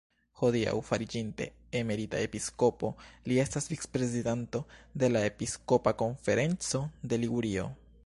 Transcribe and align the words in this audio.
Hodiaŭ, 0.39 0.71
fariĝinte 0.87 1.45
emerita 1.81 2.21
episkopo, 2.29 2.91
li 3.29 3.39
estas 3.45 3.71
vicprezidanto 3.75 4.65
de 5.05 5.13
la 5.15 5.25
"Episkopa 5.33 5.97
konferenco 6.05 6.87
de 7.13 7.25
Ligurio". 7.25 7.73